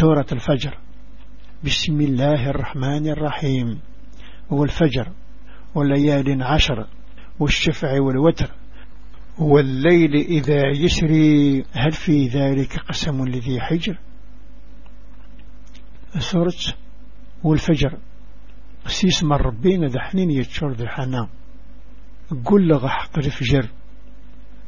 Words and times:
سورة 0.00 0.26
الفجر. 0.32 0.78
بسم 1.64 2.00
الله 2.00 2.50
الرحمن 2.50 3.08
الرحيم. 3.08 3.80
والفجر 4.50 5.12
والليال 5.74 6.42
عشر 6.42 6.86
والشفع 7.40 8.00
والوتر 8.00 8.50
والليل 9.38 10.14
إذا 10.14 10.62
يسري. 10.76 11.64
هل 11.72 11.92
في 11.92 12.26
ذلك 12.26 12.78
قسم 12.78 13.24
لذي 13.24 13.60
حجر؟ 13.60 13.98
سورة 16.18 16.74
والفجر. 17.44 17.98
سيس 18.86 19.24
من 19.24 19.32
ربين 19.32 19.84
ذا 19.84 20.00
حنين 20.00 20.30
يتشور 20.30 20.72
ذا 20.72 20.88
حنا 20.88 21.28
قل 22.44 22.66
لغا 22.66 22.88
حق 22.88 23.18
الفجر 23.18 23.68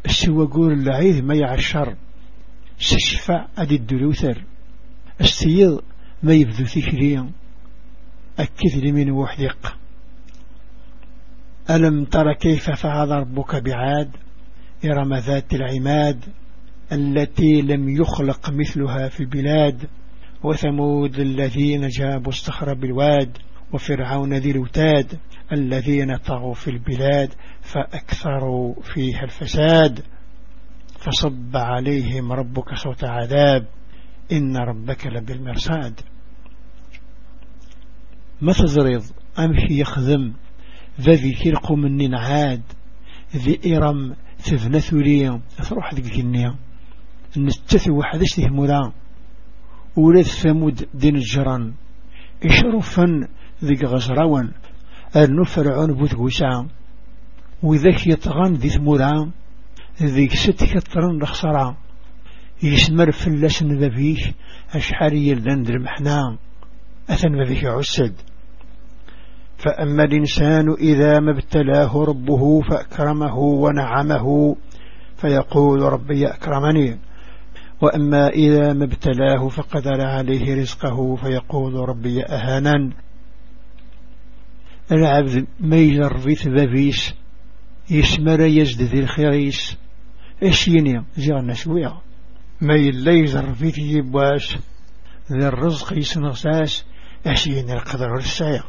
السوى 0.06 0.46
قول 0.46 0.72
العيد 0.72 1.24
ما 1.24 1.34
يعشر. 1.34 1.96
سشفع 2.78 3.46
أدي 3.58 3.76
الدلوثر. 3.76 4.44
السيض 5.20 5.80
ما 6.22 6.34
يبذو 6.34 6.64
ثكريا 6.64 7.30
أكد 8.38 8.84
لمن 8.84 9.10
وحدق 9.10 9.76
ألم 11.70 12.04
تر 12.04 12.32
كيف 12.32 12.70
فعل 12.70 13.10
ربك 13.10 13.56
بعاد؟ 13.56 14.10
إرم 14.84 15.14
ذات 15.14 15.54
العماد 15.54 16.24
التي 16.92 17.62
لم 17.62 17.88
يخلق 17.88 18.50
مثلها 18.50 19.08
في 19.08 19.20
البلاد. 19.20 19.88
وثمود 20.42 21.18
الذين 21.18 21.88
جابوا 21.88 22.28
الصخر 22.28 22.74
بالواد. 22.74 23.38
وفرعون 23.72 24.34
ذي 24.34 24.50
الوتاد 24.50 25.18
الذين 25.52 26.16
طغوا 26.16 26.54
في 26.54 26.70
البلاد. 26.70 27.34
فأكثروا 27.60 28.74
فيها 28.82 29.24
الفساد. 29.24 30.00
فصب 30.98 31.56
عليهم 31.56 32.32
ربك 32.32 32.74
صوت 32.74 33.04
عذاب. 33.04 33.66
إن 34.32 34.56
ربك 34.56 35.06
لبالمرصاد. 35.06 36.00
ما 38.40 38.52
تزريض 38.52 39.02
أمشي 39.38 39.80
يخدم 39.80 40.32
ذا 41.00 41.12
ذكرق 41.12 41.72
من 41.72 42.14
عاد 42.14 42.62
ذي 43.36 43.76
إرم 43.76 44.16
تذنى 44.44 44.80
ثوليا 44.80 45.40
تروح 45.68 45.94
ذيك 45.94 46.18
النية 46.20 46.54
نستثي 47.36 47.90
واحد 47.90 48.22
اشته 48.22 48.48
مولا 48.48 48.92
ولاد 49.96 50.24
ثمود 50.24 50.88
دين 50.94 51.16
الجران. 51.16 51.74
إشرفا 52.44 53.28
ذيك 53.64 53.84
غزراوان 53.84 54.52
أرنو 55.16 55.44
فرعون 55.44 55.92
بوثقوسا 55.92 56.68
وذاك 57.62 58.06
يطغان 58.06 58.54
ذي 58.54 58.68
ثمولا. 58.68 59.30
ذيك 60.02 60.34
ست 60.34 60.64
كترن 60.64 61.18
لخسرا 61.22 61.76
يسمر 62.62 63.12
فلسن 63.12 63.68
ذبيك 63.68 64.34
أشحال 64.74 65.14
يلدن 65.14 65.74
المحنا 65.74 66.38
أثن 67.10 67.42
ذبيك 67.42 67.64
عسد. 67.64 68.14
فأما 69.58 70.04
الإنسان 70.04 70.72
إذا 70.80 71.20
ما 71.20 71.32
ابتلاه 71.32 72.04
ربه 72.04 72.60
فأكرمه 72.60 73.38
ونعمه 73.38 74.56
فيقول 75.16 75.82
ربي 75.82 76.26
أكرمني 76.26 76.98
وأما 77.82 78.28
إذا 78.28 78.72
ما 78.72 78.84
ابتلاه 78.84 79.48
فقدر 79.48 80.06
عليه 80.06 80.54
رزقه 80.54 81.16
فيقول 81.16 81.74
ربي 81.74 82.24
أهانا 82.24 82.92
العبد 84.92 85.46
ما 85.60 85.76
يجربي 85.76 86.34
ثبابيس 86.34 87.14
يسمر 87.90 88.40
يزد 88.40 88.82
ذي 88.82 88.98
الخيريس 88.98 89.76
إيش 90.42 90.68
يني 90.68 91.04
زيغنا 91.16 91.54
شوية. 91.54 92.05
ما 92.60 92.74
يلا 92.74 93.12
يجربي 93.12 93.70
تجيبواش 93.70 94.58
ذي 95.32 95.48
الرزق 95.48 95.98
يسنغساس 95.98 96.84
إيش 97.26 97.46
يني 97.46 97.72
القدر 97.72 98.14
السايق 98.16 98.66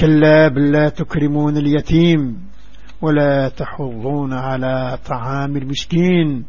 كلا 0.00 0.48
بل 0.48 0.72
لا 0.72 0.88
تكرمون 0.88 1.56
اليتيم 1.56 2.50
ولا 3.02 3.48
تحضون 3.48 4.32
على 4.32 4.98
طعام 5.06 5.56
المسكين. 5.56 6.44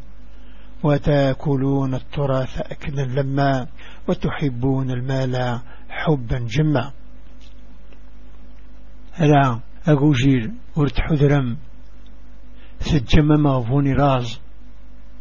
وتأكلون 0.82 1.94
التراث 1.94 2.58
أكلا 2.58 3.02
لما 3.02 3.66
وتحبون 4.08 4.90
المال 4.90 5.60
حبا 5.88 6.38
جما. 6.38 6.92
لا 9.20 9.60
أقوجير 9.86 10.50
ورتحذرم 10.76 11.56
سجم 12.80 13.26
مغفوني 13.26 13.92
راز 13.92 14.40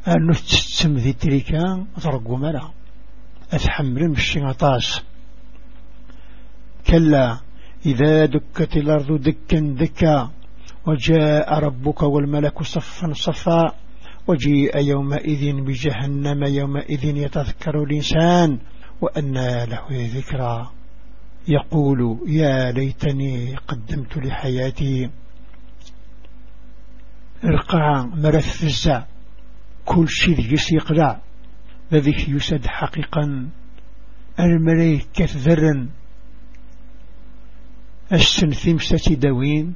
أنه 0.08 0.34
تستم 0.34 0.96
ذي 0.96 1.14
تريكا 1.14 1.86
أترقوا 1.98 2.38
ملا 2.38 2.72
أتحمل 3.54 4.10
مشي 4.10 4.40
عطاس. 4.40 5.02
كلا 6.88 7.40
إذا 7.86 8.26
دكت 8.26 8.78
الأرض 8.78 9.22
دكا 9.22 9.60
دكا 9.60 10.30
وجاء 10.88 11.60
ربك 11.60 12.04
والملك 12.04 12.64
صفا 12.64 13.14
صفا 13.14 13.76
وجيء 14.28 14.78
يومئذ 14.78 15.62
بجهنم 15.62 16.44
يومئذ 16.44 17.18
يتذكر 17.18 17.84
الإنسان 17.84 18.60
وأنى 19.02 19.66
له 19.66 19.88
ذكرى. 19.92 20.72
يقول 21.48 22.20
يا 22.28 22.72
ليتني 22.72 23.56
قدمت 23.56 24.18
لحياتي. 24.18 25.10
القاع 27.44 28.06
مرث 28.06 28.64
الزع 28.64 29.04
كل 29.86 30.10
شيء 30.10 30.54
يسيقلع 30.54 31.22
بذيك 31.92 32.30
يسد 32.30 32.66
حقيقا. 32.66 33.50
الملائكة 34.40 35.28
ذرا 35.36 35.90
السن 38.14 38.52
ثمسة 38.52 39.16
دوين 39.16 39.74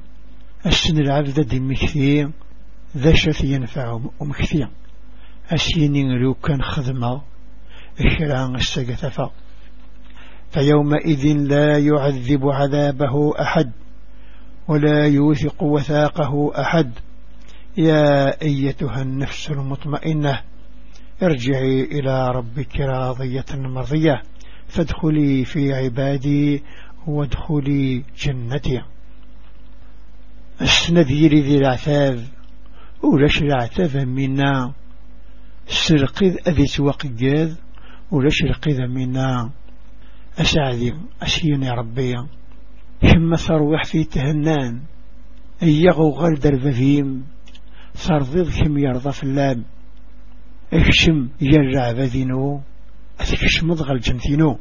السن 0.66 0.98
العبد 0.98 1.40
دي 1.40 1.60
مكثير 1.60 2.30
ذا 2.96 3.14
شث 3.14 3.44
ينفع 3.44 4.00
ومكثير 4.20 4.68
أسيني 5.50 6.18
لو 6.18 6.34
كان 6.34 6.62
خدمة. 6.62 7.22
إشران 8.00 8.54
السقثفة 8.56 9.30
فيومئذ 10.50 11.36
لا 11.36 11.78
يعذب 11.78 12.48
عذابه 12.48 13.40
أحد. 13.40 13.72
ولا 14.68 15.06
يوثق 15.06 15.62
وثاقه 15.62 16.60
أحد. 16.60 16.92
يا 17.78 18.42
أيتها 18.42 19.02
النفس 19.02 19.50
المطمئنة 19.50 20.40
ارجعي 21.22 21.82
إلى 21.82 22.28
ربك 22.28 22.80
راضية 22.80 23.44
مرضية. 23.54 24.22
فادخلي 24.68 25.44
في 25.44 25.74
عبادي 25.74 26.62
وادخلي 27.06 28.04
جنتي. 28.18 28.82
السندير 30.60 31.34
ذي 31.34 31.56
العتاب 31.56 32.24
ولاش 33.02 33.42
العتاب 33.42 33.96
منا؟ 33.96 34.72
السرقذ 35.68 36.36
أذي 36.48 36.66
سوقجاذ 36.66 37.54
ولاش 38.10 38.42
القذ 38.42 38.86
منا؟ 38.88 39.50
أسعدي 40.38 40.94
أسيني 41.22 41.70
ربي. 41.70 42.14
حما 43.02 43.36
ثروح 43.36 43.84
في 43.84 44.04
تهنان. 44.04 44.80
أيغو 45.62 46.10
غلد 46.10 46.46
البذيم 46.46 47.35
صرضيض 47.96 48.50
كم 48.50 48.78
يرضى 48.78 49.12
اللام. 49.22 49.64
اكشم 50.72 51.28
يرع 51.40 51.92
بذينو 51.92 52.60
أتكشم 53.20 53.72
ضغل 53.72 54.00
جنتينو 54.00 54.58